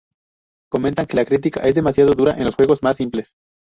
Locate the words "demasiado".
1.75-2.15